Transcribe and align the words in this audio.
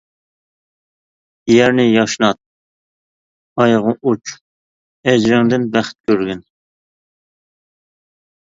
يەرنى 1.55 1.85
ياشنات، 1.87 2.39
ئايغا 3.63 3.93
ئۇچ، 4.13 4.33
ئەجرىڭدىن 5.11 5.69
بەخت 5.77 5.99
كۆرگىن. 6.11 6.43